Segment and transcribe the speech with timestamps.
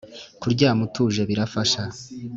[0.41, 1.81] kuryama utuje birafasha